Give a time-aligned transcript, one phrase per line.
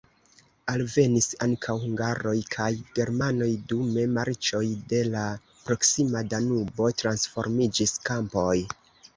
[0.71, 2.69] Alvenis ankaŭ hungaroj kaj
[2.99, 5.27] germanoj, dume marĉoj de la
[5.69, 8.61] proksima Danubo transformiĝis kampoj.